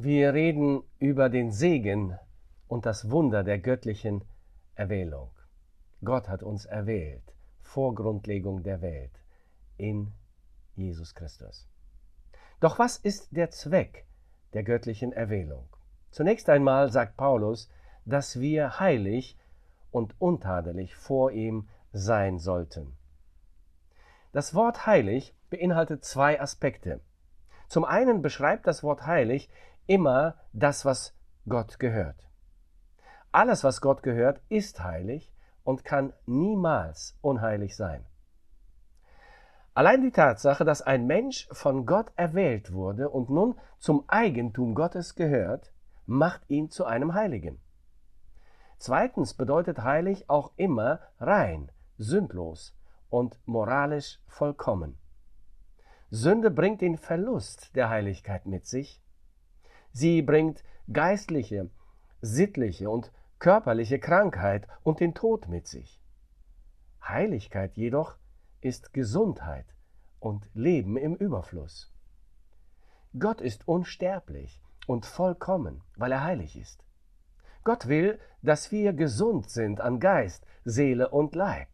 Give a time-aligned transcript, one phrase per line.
[0.00, 2.16] Wir reden über den Segen
[2.68, 4.22] und das Wunder der göttlichen
[4.76, 5.32] Erwählung.
[6.04, 9.10] Gott hat uns erwählt vor Grundlegung der Welt
[9.76, 10.12] in
[10.76, 11.66] Jesus Christus.
[12.60, 14.06] Doch was ist der Zweck
[14.52, 15.68] der göttlichen Erwählung?
[16.12, 17.68] Zunächst einmal sagt Paulus,
[18.04, 19.36] dass wir heilig
[19.90, 22.96] und untadelig vor ihm sein sollten.
[24.30, 27.00] Das Wort heilig beinhaltet zwei Aspekte.
[27.66, 29.50] Zum einen beschreibt das Wort heilig
[29.88, 31.14] immer das, was
[31.48, 32.28] Gott gehört.
[33.32, 35.32] Alles, was Gott gehört, ist heilig
[35.64, 38.06] und kann niemals unheilig sein.
[39.74, 45.14] Allein die Tatsache, dass ein Mensch von Gott erwählt wurde und nun zum Eigentum Gottes
[45.14, 45.72] gehört,
[46.06, 47.60] macht ihn zu einem Heiligen.
[48.78, 52.76] Zweitens bedeutet heilig auch immer rein, sündlos
[53.08, 54.98] und moralisch vollkommen.
[56.10, 59.02] Sünde bringt den Verlust der Heiligkeit mit sich
[59.92, 61.70] Sie bringt geistliche,
[62.20, 66.00] sittliche und körperliche Krankheit und den Tod mit sich.
[67.02, 68.16] Heiligkeit jedoch
[68.60, 69.66] ist Gesundheit
[70.18, 71.92] und Leben im Überfluss.
[73.18, 76.84] Gott ist unsterblich und vollkommen, weil er heilig ist.
[77.64, 81.68] Gott will, dass wir gesund sind an Geist, Seele und Leib.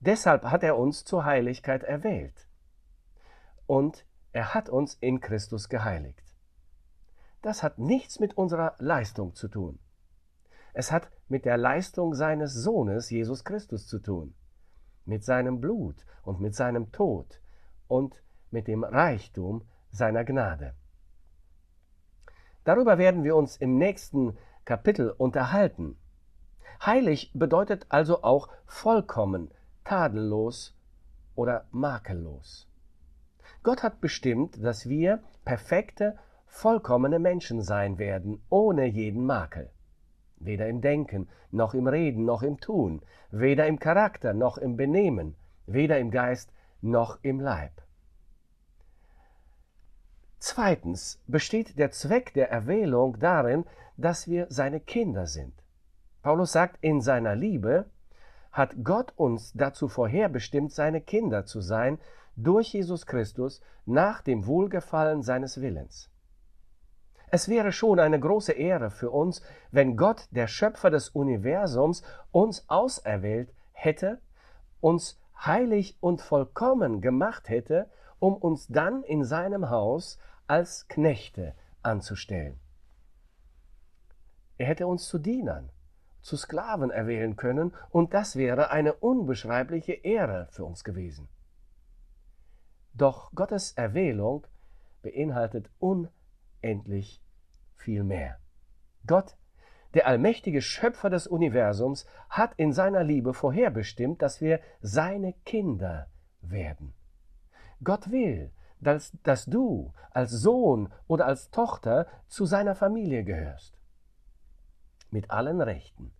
[0.00, 2.46] Deshalb hat er uns zur Heiligkeit erwählt.
[3.66, 6.23] Und er hat uns in Christus geheiligt
[7.44, 9.78] das hat nichts mit unserer Leistung zu tun.
[10.72, 14.34] Es hat mit der Leistung seines Sohnes Jesus Christus zu tun,
[15.04, 17.40] mit seinem Blut und mit seinem Tod
[17.86, 20.74] und mit dem Reichtum seiner Gnade.
[22.64, 25.98] Darüber werden wir uns im nächsten Kapitel unterhalten.
[26.84, 29.52] Heilig bedeutet also auch vollkommen,
[29.84, 30.74] tadellos
[31.34, 32.66] oder makellos.
[33.62, 39.70] Gott hat bestimmt, dass wir perfekte vollkommene Menschen sein werden, ohne jeden Makel.
[40.36, 45.36] Weder im Denken, noch im Reden, noch im Tun, weder im Charakter, noch im Benehmen,
[45.66, 47.72] weder im Geist, noch im Leib.
[50.38, 53.64] Zweitens besteht der Zweck der Erwählung darin,
[53.96, 55.54] dass wir seine Kinder sind.
[56.22, 57.86] Paulus sagt, in seiner Liebe
[58.52, 61.98] hat Gott uns dazu vorherbestimmt, seine Kinder zu sein,
[62.36, 66.10] durch Jesus Christus nach dem Wohlgefallen seines Willens.
[67.34, 72.68] Es wäre schon eine große Ehre für uns, wenn Gott, der Schöpfer des Universums, uns
[72.68, 74.20] auserwählt hätte,
[74.80, 77.90] uns heilig und vollkommen gemacht hätte,
[78.20, 82.60] um uns dann in seinem Haus als Knechte anzustellen.
[84.56, 85.70] Er hätte uns zu Dienern,
[86.22, 91.26] zu Sklaven erwählen können, und das wäre eine unbeschreibliche Ehre für uns gewesen.
[92.92, 94.46] Doch Gottes Erwählung
[95.02, 97.23] beinhaltet unendlich
[97.84, 98.38] viel mehr.
[99.06, 99.36] Gott,
[99.92, 106.08] der allmächtige Schöpfer des Universums, hat in seiner Liebe vorherbestimmt, dass wir seine Kinder
[106.40, 106.94] werden.
[107.82, 108.50] Gott will,
[108.80, 113.80] dass, dass du als Sohn oder als Tochter zu seiner Familie gehörst.
[115.10, 116.12] Mit allen Rechten,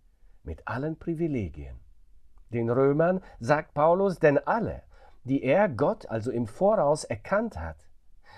[0.43, 1.81] mit allen Privilegien.
[2.51, 4.83] Den Römern sagt Paulus, denn alle,
[5.25, 7.89] die er Gott also im Voraus erkannt hat,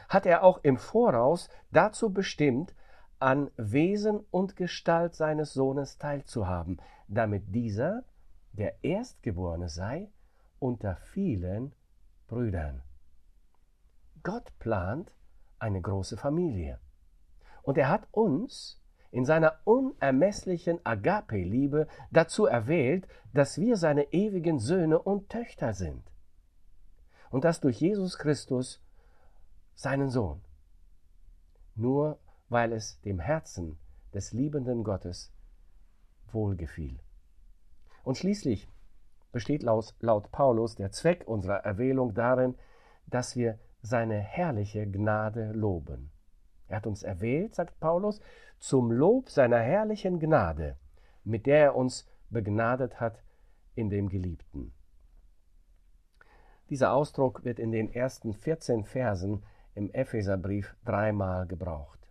[0.08, 2.75] hat er auch im Voraus dazu bestimmt,
[3.19, 8.04] an Wesen und Gestalt seines Sohnes teilzuhaben, damit dieser
[8.53, 10.10] der Erstgeborene sei
[10.59, 11.75] unter vielen
[12.26, 12.82] Brüdern.
[14.22, 15.12] Gott plant
[15.59, 16.78] eine große Familie.
[17.62, 24.99] Und er hat uns in seiner unermesslichen Agape-Liebe dazu erwählt, dass wir seine ewigen Söhne
[24.99, 26.03] und Töchter sind.
[27.31, 28.82] Und das durch Jesus Christus,
[29.75, 30.43] seinen Sohn.
[31.75, 33.78] Nur weil es dem Herzen
[34.14, 35.32] des liebenden Gottes
[36.32, 36.98] wohlgefiel.
[38.02, 38.68] Und schließlich
[39.32, 42.54] besteht laut, laut Paulus der Zweck unserer Erwählung darin,
[43.06, 46.10] dass wir seine herrliche Gnade loben.
[46.68, 48.20] Er hat uns erwählt, sagt Paulus,
[48.58, 50.76] zum Lob seiner herrlichen Gnade,
[51.25, 53.22] mit der er uns begnadet hat
[53.75, 54.72] in dem Geliebten.
[56.70, 59.44] Dieser Ausdruck wird in den ersten 14 Versen
[59.75, 62.06] im Epheserbrief dreimal gebraucht.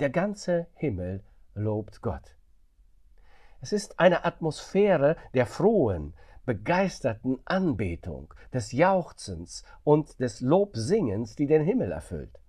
[0.00, 1.22] Der ganze Himmel
[1.54, 2.34] lobt Gott.
[3.60, 6.14] Es ist eine Atmosphäre der frohen,
[6.46, 12.40] begeisterten Anbetung, des Jauchzens und des Lobsingens, die den Himmel erfüllt.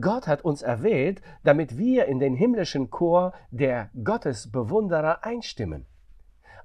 [0.00, 5.84] Gott hat uns erwählt, damit wir in den himmlischen Chor der Gottesbewunderer einstimmen.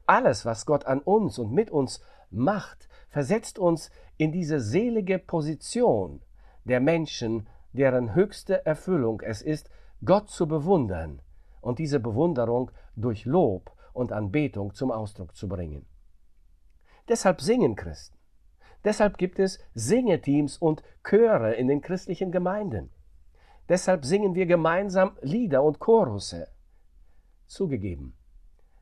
[0.05, 6.21] Alles, was Gott an uns und mit uns macht, versetzt uns in diese selige Position
[6.65, 9.71] der Menschen, deren höchste Erfüllung es ist,
[10.05, 11.21] Gott zu bewundern
[11.61, 15.85] und diese Bewunderung durch Lob und Anbetung zum Ausdruck zu bringen.
[17.07, 18.17] Deshalb singen Christen.
[18.83, 22.89] Deshalb gibt es Singeteams und Chöre in den christlichen Gemeinden.
[23.69, 26.49] Deshalb singen wir gemeinsam Lieder und Chorusse.
[27.45, 28.13] Zugegeben,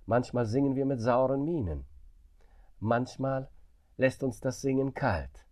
[0.06, 1.86] manchmal singen wir mit sauren Mienen.
[2.80, 3.50] Manchmal
[3.98, 5.46] lässt uns das Singen kalt.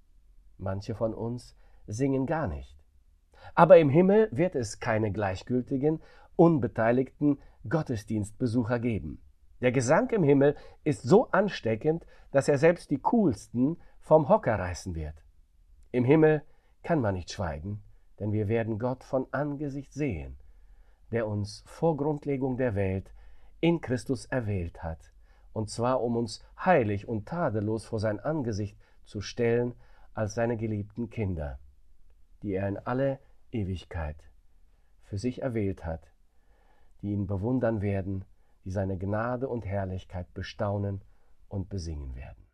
[0.58, 1.56] Manche von uns
[1.86, 2.79] singen gar nicht.
[3.56, 6.02] Aber im Himmel wird es keine gleichgültigen,
[6.36, 9.22] unbeteiligten Gottesdienstbesucher geben.
[9.62, 14.96] Der Gesang im Himmel ist so ansteckend, dass er selbst die coolsten vom Hocker reißen
[14.96, 15.16] wird.
[15.92, 16.44] Im Himmel
[16.84, 17.82] kann man nicht schweigen,
[18.20, 20.38] denn wir werden Gott von Angesicht sehen,
[21.12, 23.12] der uns vor Grundlegung der Welt
[23.60, 25.12] in Christus erwählt hat,
[25.52, 29.74] und zwar um uns heilig und tadellos vor sein Angesicht zu stellen
[30.14, 31.60] als seine geliebten Kinder,
[32.44, 33.20] die er in alle
[33.52, 34.18] Ewigkeit
[35.04, 36.12] für sich erwählt hat,
[37.02, 38.26] die ihn bewundern werden,
[38.66, 41.02] die seine Gnade und Herrlichkeit bestaunen
[41.48, 42.49] und besingen werden.